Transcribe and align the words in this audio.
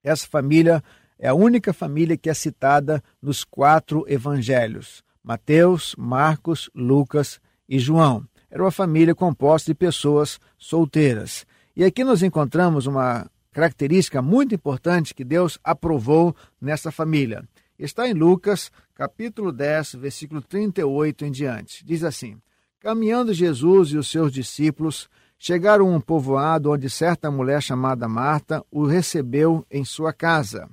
Essa 0.02 0.26
família 0.26 0.82
é 1.18 1.28
a 1.28 1.34
única 1.34 1.72
família 1.72 2.16
que 2.16 2.28
é 2.28 2.34
citada 2.34 3.02
nos 3.22 3.44
quatro 3.44 4.04
evangelhos: 4.08 5.04
Mateus, 5.22 5.94
Marcos, 5.96 6.68
Lucas 6.74 7.40
e 7.68 7.78
João. 7.78 8.24
Era 8.50 8.64
uma 8.64 8.72
família 8.72 9.14
composta 9.14 9.70
de 9.70 9.76
pessoas 9.76 10.40
solteiras. 10.58 11.46
E 11.76 11.84
aqui 11.84 12.02
nós 12.02 12.24
encontramos 12.24 12.86
uma 12.86 13.30
característica 13.52 14.20
muito 14.20 14.54
importante 14.54 15.14
que 15.14 15.22
Deus 15.22 15.60
aprovou 15.62 16.34
nessa 16.60 16.90
família. 16.90 17.44
Está 17.80 18.06
em 18.06 18.12
Lucas, 18.12 18.70
capítulo 18.94 19.50
10, 19.50 19.94
versículo 19.94 20.42
38 20.42 21.24
em 21.24 21.32
diante. 21.32 21.82
Diz 21.82 22.04
assim: 22.04 22.36
Caminhando 22.78 23.32
Jesus 23.32 23.88
e 23.88 23.96
os 23.96 24.06
seus 24.10 24.30
discípulos 24.30 25.08
chegaram 25.38 25.86
a 25.88 25.96
um 25.96 25.98
povoado 25.98 26.70
onde 26.70 26.90
certa 26.90 27.30
mulher 27.30 27.62
chamada 27.62 28.06
Marta 28.06 28.62
o 28.70 28.84
recebeu 28.84 29.64
em 29.70 29.82
sua 29.82 30.12
casa. 30.12 30.68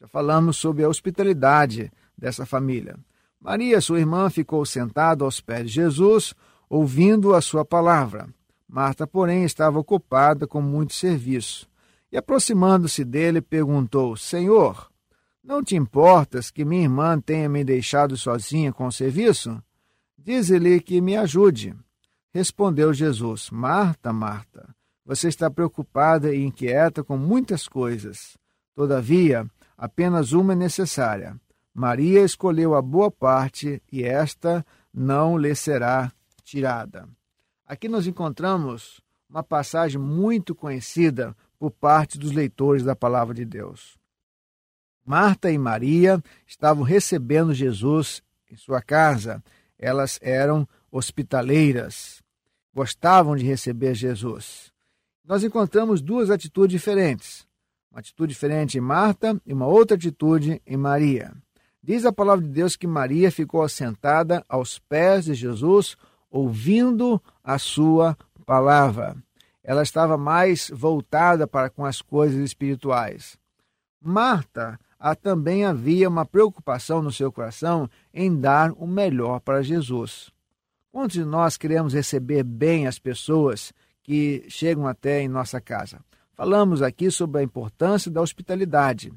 Já 0.00 0.06
falamos 0.06 0.56
sobre 0.56 0.84
a 0.84 0.88
hospitalidade 0.88 1.90
dessa 2.16 2.46
família. 2.46 2.96
Maria, 3.40 3.80
sua 3.80 3.98
irmã, 3.98 4.30
ficou 4.30 4.64
sentada 4.64 5.24
aos 5.24 5.40
pés 5.40 5.66
de 5.66 5.72
Jesus, 5.72 6.32
ouvindo 6.70 7.34
a 7.34 7.40
sua 7.40 7.64
palavra. 7.64 8.28
Marta, 8.68 9.04
porém, 9.04 9.42
estava 9.42 9.80
ocupada 9.80 10.46
com 10.46 10.62
muito 10.62 10.94
serviço. 10.94 11.68
E 12.12 12.16
aproximando-se 12.16 13.04
dele, 13.04 13.40
perguntou: 13.40 14.16
Senhor, 14.16 14.91
não 15.42 15.62
te 15.62 15.74
importas 15.74 16.50
que 16.50 16.64
minha 16.64 16.84
irmã 16.84 17.20
tenha 17.20 17.48
me 17.48 17.64
deixado 17.64 18.16
sozinha 18.16 18.72
com 18.72 18.86
o 18.86 18.92
serviço? 18.92 19.60
Diz-lhe 20.16 20.80
que 20.80 21.00
me 21.00 21.16
ajude. 21.16 21.74
Respondeu 22.32 22.94
Jesus: 22.94 23.50
Marta, 23.50 24.12
Marta, 24.12 24.72
você 25.04 25.28
está 25.28 25.50
preocupada 25.50 26.32
e 26.32 26.44
inquieta 26.44 27.02
com 27.02 27.16
muitas 27.16 27.66
coisas. 27.66 28.38
Todavia, 28.72 29.44
apenas 29.76 30.32
uma 30.32 30.52
é 30.52 30.56
necessária. 30.56 31.36
Maria 31.74 32.22
escolheu 32.22 32.74
a 32.74 32.82
boa 32.82 33.10
parte 33.10 33.82
e 33.90 34.04
esta 34.04 34.64
não 34.94 35.36
lhe 35.36 35.54
será 35.54 36.12
tirada. 36.44 37.08
Aqui 37.66 37.88
nós 37.88 38.06
encontramos 38.06 39.00
uma 39.28 39.42
passagem 39.42 40.00
muito 40.00 40.54
conhecida 40.54 41.34
por 41.58 41.70
parte 41.70 42.18
dos 42.18 42.30
leitores 42.30 42.84
da 42.84 42.94
palavra 42.94 43.34
de 43.34 43.44
Deus. 43.44 44.01
Marta 45.04 45.50
e 45.50 45.58
Maria 45.58 46.22
estavam 46.46 46.82
recebendo 46.82 47.52
Jesus 47.52 48.22
em 48.50 48.56
sua 48.56 48.80
casa. 48.80 49.42
Elas 49.78 50.18
eram 50.22 50.66
hospitaleiras, 50.90 52.22
gostavam 52.74 53.34
de 53.34 53.44
receber 53.44 53.94
Jesus. 53.94 54.72
Nós 55.24 55.42
encontramos 55.42 56.00
duas 56.00 56.30
atitudes 56.30 56.78
diferentes. 56.78 57.46
Uma 57.90 58.00
atitude 58.00 58.32
diferente 58.32 58.78
em 58.78 58.80
Marta 58.80 59.40
e 59.44 59.52
uma 59.52 59.66
outra 59.66 59.96
atitude 59.96 60.62
em 60.66 60.76
Maria. 60.76 61.32
Diz 61.82 62.06
a 62.06 62.12
palavra 62.12 62.44
de 62.44 62.50
Deus 62.50 62.76
que 62.76 62.86
Maria 62.86 63.30
ficou 63.30 63.62
assentada 63.62 64.44
aos 64.48 64.78
pés 64.78 65.24
de 65.24 65.34
Jesus, 65.34 65.96
ouvindo 66.30 67.20
a 67.42 67.58
sua 67.58 68.16
palavra. 68.46 69.16
Ela 69.64 69.82
estava 69.82 70.16
mais 70.16 70.70
voltada 70.72 71.46
para 71.46 71.68
com 71.68 71.84
as 71.84 72.00
coisas 72.00 72.38
espirituais. 72.40 73.36
Marta 74.00 74.78
há 75.02 75.16
também 75.16 75.64
havia 75.64 76.08
uma 76.08 76.24
preocupação 76.24 77.02
no 77.02 77.10
seu 77.10 77.32
coração 77.32 77.90
em 78.14 78.38
dar 78.38 78.70
o 78.76 78.86
melhor 78.86 79.40
para 79.40 79.60
Jesus. 79.60 80.30
Quantos 80.92 81.14
de 81.14 81.24
nós 81.24 81.56
queremos 81.56 81.92
receber 81.92 82.44
bem 82.44 82.86
as 82.86 83.00
pessoas 83.00 83.72
que 84.00 84.44
chegam 84.48 84.86
até 84.86 85.20
em 85.20 85.28
nossa 85.28 85.60
casa? 85.60 85.98
Falamos 86.34 86.82
aqui 86.82 87.10
sobre 87.10 87.40
a 87.40 87.44
importância 87.44 88.12
da 88.12 88.20
hospitalidade. 88.20 89.12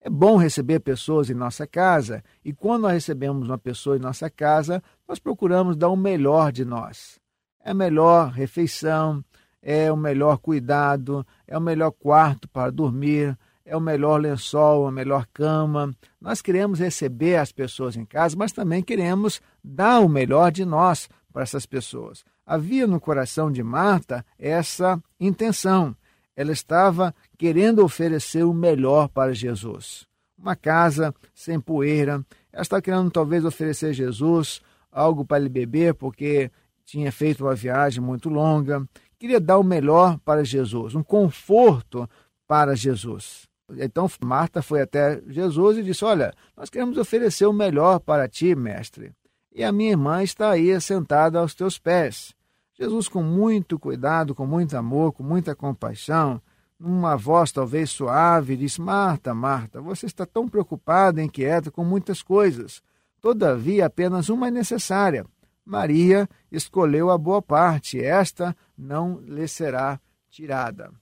É 0.00 0.08
bom 0.08 0.36
receber 0.36 0.78
pessoas 0.78 1.28
em 1.28 1.34
nossa 1.34 1.66
casa 1.66 2.22
e 2.44 2.52
quando 2.52 2.82
nós 2.82 2.92
recebemos 2.92 3.48
uma 3.48 3.58
pessoa 3.58 3.96
em 3.96 4.00
nossa 4.00 4.30
casa, 4.30 4.80
nós 5.08 5.18
procuramos 5.18 5.76
dar 5.76 5.88
o 5.88 5.96
melhor 5.96 6.52
de 6.52 6.64
nós. 6.64 7.18
É 7.64 7.72
a 7.72 7.74
melhor 7.74 8.30
refeição, 8.30 9.24
é 9.60 9.90
o 9.90 9.96
melhor 9.96 10.38
cuidado, 10.38 11.26
é 11.48 11.58
o 11.58 11.60
melhor 11.60 11.90
quarto 11.90 12.48
para 12.48 12.70
dormir, 12.70 13.36
é 13.66 13.76
o 13.76 13.80
melhor 13.80 14.20
lençol, 14.20 14.86
a 14.86 14.92
melhor 14.92 15.26
cama. 15.34 15.94
Nós 16.20 16.40
queremos 16.40 16.78
receber 16.78 17.36
as 17.36 17.50
pessoas 17.50 17.96
em 17.96 18.04
casa, 18.04 18.36
mas 18.36 18.52
também 18.52 18.80
queremos 18.80 19.42
dar 19.62 19.98
o 19.98 20.08
melhor 20.08 20.52
de 20.52 20.64
nós 20.64 21.08
para 21.32 21.42
essas 21.42 21.66
pessoas. 21.66 22.24
Havia 22.46 22.86
no 22.86 23.00
coração 23.00 23.50
de 23.50 23.62
Marta 23.62 24.24
essa 24.38 25.02
intenção. 25.18 25.94
Ela 26.36 26.52
estava 26.52 27.12
querendo 27.36 27.84
oferecer 27.84 28.44
o 28.44 28.54
melhor 28.54 29.08
para 29.08 29.34
Jesus. 29.34 30.06
Uma 30.38 30.54
casa 30.54 31.12
sem 31.34 31.58
poeira. 31.58 32.24
Ela 32.52 32.62
estava 32.62 32.80
querendo 32.80 33.10
talvez 33.10 33.44
oferecer 33.44 33.86
a 33.86 33.92
Jesus 33.92 34.62
algo 34.92 35.24
para 35.24 35.38
ele 35.38 35.48
beber, 35.48 35.94
porque 35.94 36.50
tinha 36.84 37.10
feito 37.10 37.44
uma 37.44 37.54
viagem 37.54 38.00
muito 38.00 38.28
longa. 38.28 38.86
Queria 39.18 39.40
dar 39.40 39.58
o 39.58 39.64
melhor 39.64 40.18
para 40.24 40.44
Jesus, 40.44 40.94
um 40.94 41.02
conforto 41.02 42.08
para 42.46 42.76
Jesus. 42.76 43.48
Então 43.78 44.08
Marta 44.24 44.62
foi 44.62 44.82
até 44.82 45.20
Jesus 45.26 45.78
e 45.78 45.82
disse: 45.82 46.04
Olha, 46.04 46.32
nós 46.56 46.70
queremos 46.70 46.96
oferecer 46.98 47.46
o 47.46 47.52
melhor 47.52 47.98
para 47.98 48.28
ti, 48.28 48.54
mestre. 48.54 49.12
E 49.52 49.64
a 49.64 49.72
minha 49.72 49.90
irmã 49.90 50.22
está 50.22 50.50
aí 50.50 50.78
sentada 50.80 51.38
aos 51.38 51.54
teus 51.54 51.78
pés. 51.78 52.34
Jesus, 52.74 53.08
com 53.08 53.22
muito 53.22 53.78
cuidado, 53.78 54.34
com 54.34 54.46
muito 54.46 54.76
amor, 54.76 55.12
com 55.12 55.22
muita 55.22 55.54
compaixão, 55.54 56.40
numa 56.78 57.16
voz 57.16 57.50
talvez 57.50 57.90
suave, 57.90 58.56
disse: 58.56 58.80
Marta, 58.80 59.34
Marta, 59.34 59.80
você 59.80 60.06
está 60.06 60.26
tão 60.26 60.46
preocupada, 60.46 61.22
inquieta 61.22 61.70
com 61.70 61.84
muitas 61.84 62.22
coisas. 62.22 62.82
Todavia, 63.20 63.86
apenas 63.86 64.28
uma 64.28 64.48
é 64.48 64.50
necessária. 64.50 65.24
Maria 65.64 66.28
escolheu 66.52 67.10
a 67.10 67.18
boa 67.18 67.42
parte, 67.42 68.00
esta 68.00 68.54
não 68.78 69.18
lhe 69.20 69.48
será 69.48 69.98
tirada. 70.30 70.92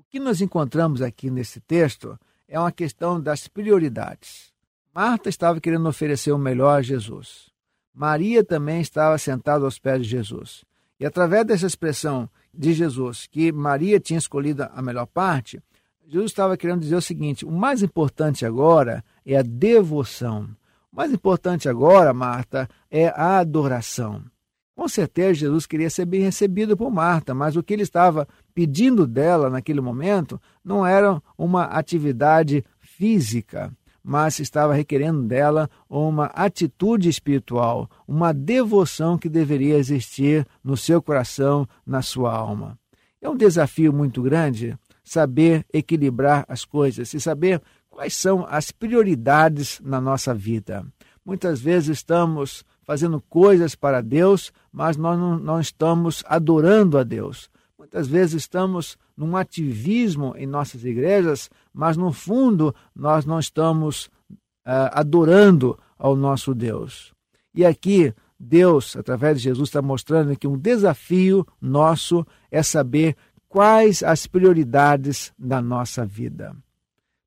O 0.00 0.02
que 0.10 0.18
nós 0.18 0.40
encontramos 0.40 1.02
aqui 1.02 1.30
nesse 1.30 1.60
texto 1.60 2.18
é 2.48 2.58
uma 2.58 2.72
questão 2.72 3.20
das 3.20 3.46
prioridades. 3.46 4.50
Marta 4.94 5.28
estava 5.28 5.60
querendo 5.60 5.86
oferecer 5.86 6.32
o 6.32 6.38
melhor 6.38 6.78
a 6.78 6.82
Jesus. 6.82 7.50
Maria 7.94 8.42
também 8.42 8.80
estava 8.80 9.18
sentada 9.18 9.62
aos 9.62 9.78
pés 9.78 10.02
de 10.02 10.08
Jesus. 10.08 10.64
E 10.98 11.04
através 11.04 11.44
dessa 11.44 11.66
expressão 11.66 12.30
de 12.52 12.72
Jesus, 12.72 13.26
que 13.30 13.52
Maria 13.52 14.00
tinha 14.00 14.18
escolhido 14.18 14.66
a 14.72 14.80
melhor 14.80 15.04
parte, 15.04 15.62
Jesus 16.06 16.30
estava 16.30 16.56
querendo 16.56 16.80
dizer 16.80 16.96
o 16.96 17.02
seguinte: 17.02 17.44
o 17.44 17.50
mais 17.50 17.82
importante 17.82 18.46
agora 18.46 19.04
é 19.26 19.36
a 19.36 19.42
devoção. 19.42 20.48
O 20.90 20.96
mais 20.96 21.12
importante 21.12 21.68
agora, 21.68 22.14
Marta, 22.14 22.66
é 22.90 23.08
a 23.08 23.38
adoração. 23.38 24.24
Com 24.74 24.88
certeza, 24.88 25.34
Jesus 25.34 25.66
queria 25.66 25.90
ser 25.90 26.06
bem 26.06 26.22
recebido 26.22 26.74
por 26.74 26.90
Marta, 26.90 27.34
mas 27.34 27.54
o 27.54 27.62
que 27.62 27.74
ele 27.74 27.82
estava 27.82 28.26
pedindo 28.54 29.06
dela 29.06 29.48
naquele 29.50 29.80
momento 29.80 30.40
não 30.64 30.86
era 30.86 31.22
uma 31.36 31.64
atividade 31.64 32.64
física, 32.80 33.72
mas 34.02 34.38
estava 34.38 34.74
requerendo 34.74 35.22
dela 35.22 35.68
uma 35.88 36.26
atitude 36.26 37.08
espiritual, 37.08 37.88
uma 38.06 38.32
devoção 38.32 39.16
que 39.18 39.28
deveria 39.28 39.76
existir 39.76 40.46
no 40.62 40.76
seu 40.76 41.02
coração, 41.02 41.66
na 41.86 42.02
sua 42.02 42.34
alma. 42.34 42.78
É 43.20 43.28
um 43.28 43.36
desafio 43.36 43.92
muito 43.92 44.22
grande 44.22 44.76
saber 45.04 45.66
equilibrar 45.72 46.44
as 46.48 46.64
coisas 46.64 47.12
e 47.12 47.20
saber 47.20 47.60
quais 47.90 48.14
são 48.14 48.46
as 48.48 48.70
prioridades 48.70 49.80
na 49.82 50.00
nossa 50.00 50.34
vida. 50.34 50.86
Muitas 51.24 51.60
vezes 51.60 51.98
estamos 51.98 52.64
fazendo 52.82 53.20
coisas 53.28 53.74
para 53.74 54.00
Deus, 54.00 54.52
mas 54.72 54.96
nós 54.96 55.18
não, 55.18 55.38
não 55.38 55.60
estamos 55.60 56.24
adorando 56.26 56.96
a 56.98 57.02
Deus. 57.02 57.50
Muitas 57.92 58.06
vezes 58.06 58.34
estamos 58.42 58.96
num 59.16 59.36
ativismo 59.36 60.32
em 60.36 60.46
nossas 60.46 60.84
igrejas, 60.84 61.50
mas 61.74 61.96
no 61.96 62.12
fundo 62.12 62.72
nós 62.94 63.26
não 63.26 63.40
estamos 63.40 64.06
uh, 64.64 64.92
adorando 64.92 65.76
ao 65.98 66.14
nosso 66.14 66.54
Deus. 66.54 67.12
E 67.52 67.66
aqui 67.66 68.14
Deus, 68.38 68.94
através 68.94 69.38
de 69.38 69.42
Jesus, 69.42 69.68
está 69.68 69.82
mostrando 69.82 70.38
que 70.38 70.46
um 70.46 70.56
desafio 70.56 71.44
nosso 71.60 72.24
é 72.48 72.62
saber 72.62 73.16
quais 73.48 74.04
as 74.04 74.24
prioridades 74.24 75.32
da 75.36 75.60
nossa 75.60 76.06
vida. 76.06 76.54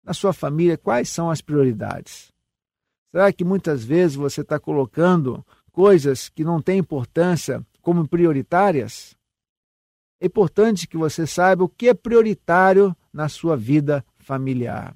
Na 0.01 0.13
sua 0.13 0.31
família, 0.31 0.77
quais 0.77 1.09
são 1.09 1.30
as 1.30 1.42
prioridades? 1.42 2.31
Será 3.12 3.33
que 3.33 3.44
muitas 3.44 3.83
vezes 3.83 4.16
você 4.16 4.39
está 4.39 4.57
colocando 4.57 5.45
coisas 5.74 6.30
que 6.30 6.45
não 6.45 6.62
têm 6.62 6.80
importância 6.80 7.62
como 7.81 8.07
prioritárias? 8.07 9.13
É 10.24 10.25
importante 10.25 10.88
que 10.88 10.96
você 10.96 11.28
saiba 11.28 11.66
o 11.66 11.68
que 11.68 11.90
é 11.90 11.94
prioritário 11.94 12.96
na 13.12 13.28
sua 13.28 13.58
vida 13.58 14.06
familiar. 14.18 14.96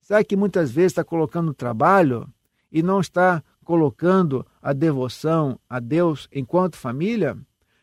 Será 0.00 0.24
que 0.24 0.34
muitas 0.34 0.70
vezes 0.70 0.92
está 0.92 1.04
colocando 1.04 1.50
o 1.50 1.54
trabalho 1.54 2.26
e 2.72 2.82
não 2.82 2.98
está 2.98 3.44
colocando 3.66 4.46
a 4.62 4.72
devoção 4.72 5.60
a 5.68 5.78
Deus 5.78 6.26
enquanto 6.32 6.78
família? 6.78 7.36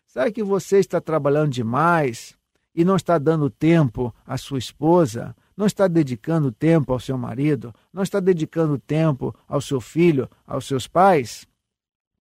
Será 0.08 0.32
que 0.32 0.42
você 0.42 0.80
está 0.80 1.00
trabalhando 1.00 1.52
demais 1.52 2.36
e 2.74 2.84
não 2.84 2.96
está 2.96 3.20
dando 3.20 3.52
tempo 3.52 4.12
à 4.26 4.36
sua 4.36 4.58
esposa, 4.58 5.36
não 5.56 5.68
está 5.68 5.88
dedicando 5.88 6.52
tempo 6.52 6.92
ao 6.92 7.00
seu 7.00 7.20
marido, 7.20 7.72
não 7.94 8.02
está 8.02 8.20
dedicando 8.20 8.80
tempo 8.80 9.36
ao 9.48 9.62
seu 9.62 9.80
filho, 9.80 10.28
aos 10.44 10.66
seus 10.66 10.88
pais? 10.88 11.48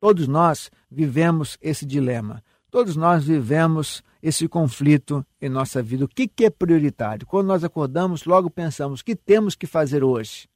Todos 0.01 0.27
nós 0.27 0.73
vivemos 0.91 1.57
esse 1.63 1.87
dilema. 1.87 2.43
Todos 2.71 2.97
nós 2.97 3.25
vivemos 3.25 4.03
esse 4.23 4.49
conflito 4.49 5.25
em 5.41 5.49
nossa 5.49 5.83
vida. 5.83 6.05
O 6.05 6.09
que, 6.09 6.31
é 6.45 6.51
prioritário? 6.51 7.27
Quando 7.27 7.47
nós 7.47 7.63
acordamos, 7.63 8.25
logo 8.25 8.51
pensamos: 8.51 9.01
o 9.01 9.05
que 9.05 9.15
temos 9.15 9.55
que 9.55 9.67
fazer 9.67 10.03
hoje? 10.03 10.49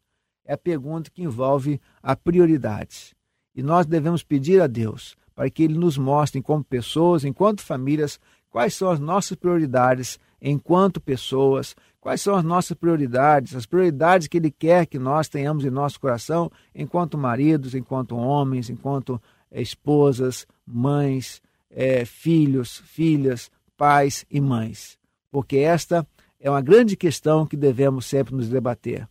É 0.44 0.54
a 0.54 0.58
pergunta 0.58 1.10
que 1.10 1.22
envolve 1.22 1.80
a 2.02 2.16
prioridade. 2.16 3.14
E 3.54 3.62
nós 3.62 3.86
devemos 3.86 4.22
pedir 4.22 4.60
a 4.60 4.66
Deus 4.66 5.16
para 5.34 5.48
que 5.48 5.62
Ele 5.62 5.78
nos 5.78 5.96
mostre, 5.96 6.42
como 6.42 6.64
pessoas, 6.64 7.24
enquanto 7.24 7.62
famílias, 7.62 8.18
quais 8.50 8.74
são 8.74 8.90
as 8.90 8.98
nossas 8.98 9.36
prioridades 9.36 10.18
enquanto 10.42 11.00
pessoas, 11.00 11.76
quais 12.00 12.20
são 12.20 12.34
as 12.34 12.42
nossas 12.42 12.76
prioridades, 12.76 13.54
as 13.54 13.66
prioridades 13.66 14.26
que 14.26 14.38
Ele 14.38 14.50
quer 14.50 14.86
que 14.86 14.98
nós 14.98 15.28
tenhamos 15.28 15.64
em 15.64 15.70
nosso 15.70 16.00
coração, 16.00 16.50
enquanto 16.74 17.18
maridos, 17.18 17.74
enquanto 17.74 18.16
homens, 18.16 18.70
enquanto 18.70 19.20
eh, 19.50 19.60
esposas, 19.60 20.46
mães, 20.66 21.42
é, 21.70 22.04
filhos, 22.04 22.82
filhas, 22.84 23.50
pais 23.76 24.26
e 24.30 24.40
mães. 24.40 24.98
Porque 25.30 25.58
esta 25.58 26.06
é 26.40 26.50
uma 26.50 26.60
grande 26.60 26.96
questão 26.96 27.46
que 27.46 27.56
devemos 27.56 28.06
sempre 28.06 28.34
nos 28.34 28.48
debater. 28.48 29.08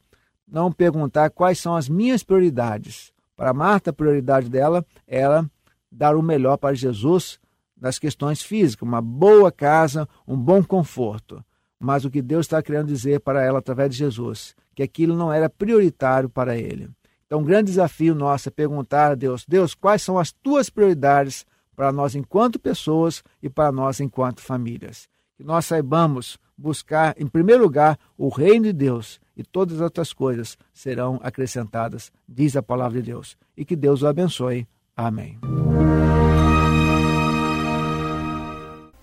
Não 0.48 0.72
perguntar 0.72 1.30
quais 1.30 1.60
são 1.60 1.76
as 1.76 1.88
minhas 1.88 2.24
prioridades. 2.24 3.14
Para 3.36 3.54
Marta, 3.54 3.92
a 3.92 3.94
prioridade 3.94 4.50
dela 4.50 4.86
era 5.08 5.50
dar 5.92 6.16
o 6.16 6.24
melhor 6.24 6.58
para 6.58 6.76
Jesus 6.76 7.40
das 7.78 7.98
questões 7.98 8.42
físicas, 8.42 8.86
uma 8.86 9.02
boa 9.02 9.52
casa, 9.52 10.08
um 10.28 10.36
bom 10.36 10.62
conforto. 10.62 11.44
Mas 11.80 12.04
o 12.04 12.10
que 12.10 12.22
Deus 12.22 12.46
está 12.46 12.62
querendo 12.62 12.88
dizer 12.88 13.22
para 13.22 13.42
ela 13.42 13.60
através 13.60 13.92
de 13.92 13.98
Jesus, 13.98 14.54
que 14.76 14.84
aquilo 14.84 15.16
não 15.16 15.32
era 15.32 15.50
prioritário 15.50 16.30
para 16.30 16.58
ele. 16.58 16.90
Então, 17.26 17.40
um 17.40 17.44
grande 17.44 17.70
desafio 17.70 18.14
nosso 18.14 18.50
é 18.50 18.52
perguntar 18.52 19.12
a 19.12 19.16
Deus: 19.16 19.46
Deus, 19.48 19.74
quais 19.74 20.02
são 20.02 20.18
as 20.18 20.32
tuas 20.32 20.70
prioridades 20.70 21.46
para 21.80 21.94
nós 21.94 22.14
enquanto 22.14 22.60
pessoas 22.60 23.24
e 23.42 23.50
para 23.50 23.72
nós 23.72 24.02
enquanto 24.02 24.42
famílias? 24.42 25.08
Que 25.38 25.46
nós 25.46 25.66
saibamos 25.66 26.38
buscar, 26.58 27.16
em 27.18 27.26
primeiro 27.26 27.64
lugar, 27.64 27.98
o 28.18 28.28
reino 28.28 28.66
de 28.66 28.74
Deus 28.74 29.18
e 29.34 29.46
todas 29.46 29.76
as 29.76 29.82
outras 29.84 30.12
coisas 30.12 30.58
serão 30.74 31.22
acrescentadas, 31.24 32.12
diz 32.28 32.58
a 32.58 32.62
palavra 32.62 33.02
de 33.02 33.14
Deus. 33.14 33.38
E 33.56 33.64
que 33.64 33.78
Deus 33.78 34.02
o 34.02 34.08
abençoe. 34.08 34.68
Amém. 34.94 35.40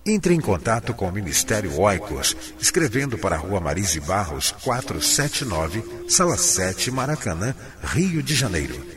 Entre 0.05 0.35
em 0.35 0.39
contato 0.39 0.93
com 0.93 1.09
o 1.09 1.11
Ministério 1.11 1.79
Oicos, 1.79 2.37
escrevendo 2.59 3.17
para 3.17 3.37
a 3.37 3.39
Rua 3.39 3.59
Marise 3.59 3.99
Barros, 4.01 4.51
479, 4.51 5.83
Sala 6.07 6.37
7, 6.37 6.91
Maracanã, 6.91 7.55
Rio 7.81 8.21
de 8.21 8.35
Janeiro. 8.35 8.96